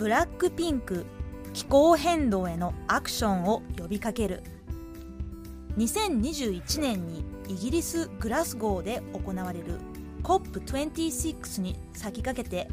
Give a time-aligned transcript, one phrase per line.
[0.00, 1.04] ブラックピンク
[1.52, 4.42] 気候変動へのアクションを呼びかける。
[5.76, 9.78] 2021年にイギリス・グラスゴーで行われる
[10.22, 12.68] COP26 に先駆けて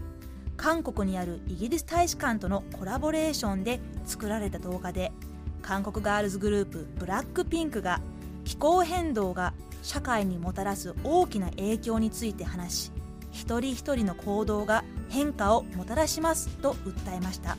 [0.55, 5.11] 韓国にあるイギリス大使館とのコラボレーションで作られた動画で
[5.61, 7.99] 韓国ガールズグループブラックピンクが
[8.45, 12.91] 気候変動が社会にもたらす大きな影響について話し
[13.37, 17.55] 一人一人の行動が変化をもたらしますと訴えました。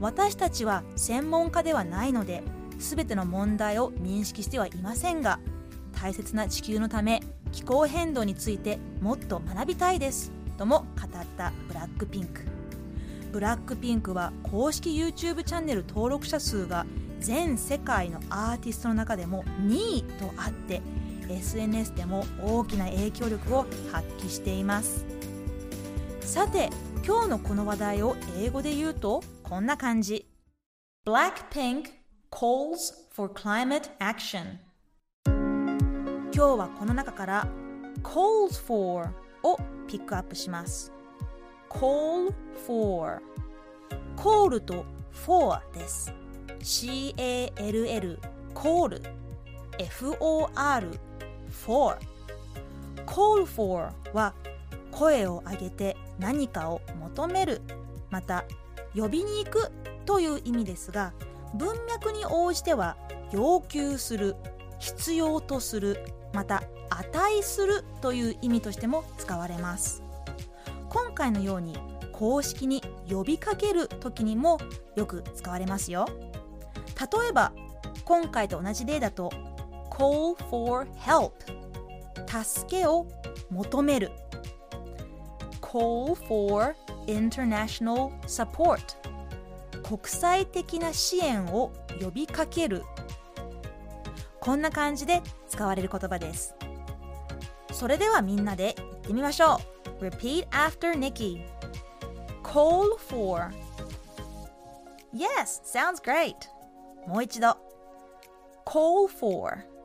[0.00, 2.42] 私たちは専門家ではないので
[2.78, 5.40] 全ての問題を認識してはいませんが
[5.92, 12.42] 大切な地球のため気候変動についてもっと学びたいですとも語ったブラックピンク。
[13.32, 16.86] ブラックピンクは公式 YouTube チャンネル登録者数が
[17.20, 20.80] 全世界のアーティストの中でも2位とあって
[21.28, 25.04] SNS でも大きな影響力を発揮しています
[26.20, 26.70] さて
[27.06, 30.26] 今日のこの話題を英語で言うとこんな感じ
[31.06, 31.84] Blackpink
[32.30, 34.58] calls for climate action
[35.26, 37.48] 今日はこの中から
[38.02, 39.08] calls for
[39.42, 39.56] を
[39.86, 40.92] ピックアップします
[41.70, 42.32] call
[42.66, 43.22] for
[44.16, 46.12] call と for です
[46.60, 48.18] C-A-L-L
[48.54, 49.00] call
[49.78, 51.07] F-O-R
[51.50, 51.96] for.
[53.06, 54.34] call for は
[54.90, 57.60] 声を上げて何かを求める。
[58.10, 58.44] また
[58.94, 59.70] 呼びに行く
[60.06, 61.12] という意味ですが
[61.54, 62.96] 文脈に応じては
[63.32, 64.34] 要求する
[64.78, 65.98] 必要とする
[66.32, 70.02] また値するという意味としても使われます。
[70.88, 71.76] 今回のように
[72.12, 74.58] 公式に呼びかける時にも
[74.96, 76.06] よく使われますよ。
[76.98, 77.52] 例えば
[78.04, 79.30] 今回と同じ例だと
[79.98, 81.32] call for help
[82.28, 83.06] 助けを
[83.50, 84.12] 求める
[85.60, 86.76] call for
[87.06, 88.80] international support
[89.82, 92.84] 国際的な支援を呼びかける
[94.40, 96.54] こんな感じで使われる言葉です
[97.72, 99.60] それではみんなで言ってみましょ
[100.00, 101.42] う Repeat after Nikki
[102.44, 103.52] Call for
[105.12, 106.34] Yes, sounds great
[107.08, 107.56] もう一度
[108.64, 109.77] Call for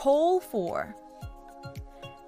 [0.00, 0.94] Call for.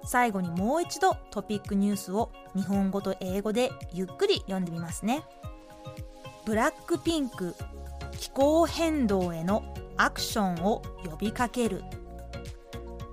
[0.05, 5.23] 最後にもう一度トピックニュースを日本語と英語でゆっくり読んでみますね。
[6.45, 7.55] ブラックピンク
[8.19, 9.63] 気候変動への
[9.97, 11.83] アクションを呼びかける。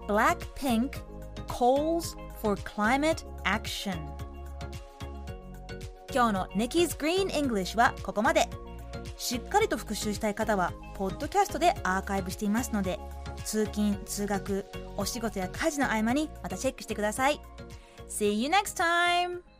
[0.07, 0.91] Blackpink
[1.49, 3.97] calls for climate action.
[6.13, 8.47] 今日の Nikki's Green English はここまで。
[9.17, 12.99] しっかりと復習したい方はポッドキャストでアーカイブしていますので
[13.45, 17.41] 通勤通学お仕事や家事の合間にまたチェックしてください
[18.09, 19.60] See you next time!